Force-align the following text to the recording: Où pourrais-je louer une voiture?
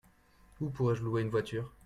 Où 0.59 0.71
pourrais-je 0.71 1.03
louer 1.03 1.21
une 1.21 1.29
voiture? 1.29 1.71